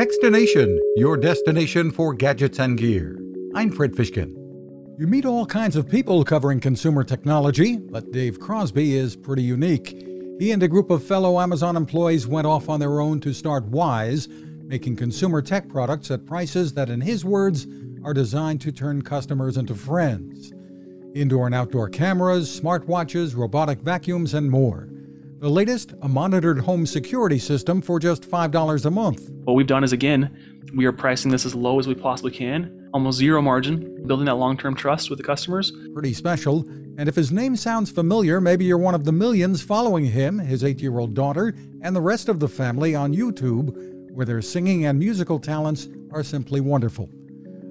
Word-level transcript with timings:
Techstination, 0.00 0.78
your 0.96 1.18
destination 1.18 1.90
for 1.90 2.14
gadgets 2.14 2.58
and 2.58 2.78
gear. 2.78 3.20
I'm 3.54 3.70
Fred 3.70 3.92
Fishkin. 3.92 4.34
You 4.98 5.06
meet 5.06 5.26
all 5.26 5.44
kinds 5.44 5.76
of 5.76 5.90
people 5.90 6.24
covering 6.24 6.58
consumer 6.58 7.04
technology, 7.04 7.76
but 7.76 8.10
Dave 8.10 8.40
Crosby 8.40 8.96
is 8.96 9.14
pretty 9.14 9.42
unique. 9.42 9.88
He 10.38 10.52
and 10.52 10.62
a 10.62 10.68
group 10.68 10.88
of 10.88 11.04
fellow 11.04 11.38
Amazon 11.38 11.76
employees 11.76 12.26
went 12.26 12.46
off 12.46 12.70
on 12.70 12.80
their 12.80 12.98
own 12.98 13.20
to 13.20 13.34
start 13.34 13.70
Wyze, 13.70 14.26
making 14.64 14.96
consumer 14.96 15.42
tech 15.42 15.68
products 15.68 16.10
at 16.10 16.24
prices 16.24 16.72
that, 16.72 16.88
in 16.88 17.02
his 17.02 17.22
words, 17.22 17.66
are 18.02 18.14
designed 18.14 18.62
to 18.62 18.72
turn 18.72 19.02
customers 19.02 19.58
into 19.58 19.74
friends. 19.74 20.50
Indoor 21.14 21.44
and 21.44 21.54
outdoor 21.54 21.90
cameras, 21.90 22.48
smartwatches, 22.58 23.36
robotic 23.36 23.82
vacuums, 23.82 24.32
and 24.32 24.50
more. 24.50 24.88
The 25.40 25.48
latest, 25.48 25.94
a 26.02 26.08
monitored 26.08 26.58
home 26.58 26.84
security 26.84 27.38
system 27.38 27.80
for 27.80 27.98
just 27.98 28.30
$5 28.30 28.84
a 28.84 28.90
month. 28.90 29.30
What 29.44 29.54
we've 29.54 29.66
done 29.66 29.82
is, 29.82 29.94
again, 29.94 30.36
we 30.76 30.84
are 30.84 30.92
pricing 30.92 31.30
this 31.30 31.46
as 31.46 31.54
low 31.54 31.78
as 31.78 31.86
we 31.86 31.94
possibly 31.94 32.30
can, 32.30 32.90
almost 32.92 33.16
zero 33.16 33.40
margin, 33.40 34.06
building 34.06 34.26
that 34.26 34.34
long 34.34 34.58
term 34.58 34.74
trust 34.74 35.08
with 35.08 35.18
the 35.18 35.22
customers. 35.22 35.72
Pretty 35.94 36.12
special. 36.12 36.68
And 36.98 37.08
if 37.08 37.14
his 37.14 37.32
name 37.32 37.56
sounds 37.56 37.90
familiar, 37.90 38.38
maybe 38.38 38.66
you're 38.66 38.76
one 38.76 38.94
of 38.94 39.06
the 39.06 39.12
millions 39.12 39.62
following 39.62 40.04
him, 40.04 40.38
his 40.38 40.62
eight 40.62 40.82
year 40.82 40.98
old 40.98 41.14
daughter, 41.14 41.54
and 41.80 41.96
the 41.96 42.02
rest 42.02 42.28
of 42.28 42.38
the 42.38 42.48
family 42.48 42.94
on 42.94 43.14
YouTube, 43.14 44.12
where 44.12 44.26
their 44.26 44.42
singing 44.42 44.84
and 44.84 44.98
musical 44.98 45.38
talents 45.38 45.88
are 46.12 46.22
simply 46.22 46.60
wonderful. 46.60 47.08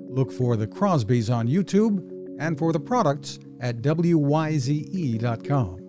Look 0.09 0.31
for 0.31 0.57
the 0.57 0.65
Crosbys 0.65 1.31
on 1.31 1.47
YouTube 1.47 1.99
and 2.39 2.57
for 2.57 2.73
the 2.73 2.79
products 2.79 3.37
at 3.59 3.83
WYZE.com. 3.83 5.88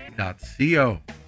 co. 0.17 1.20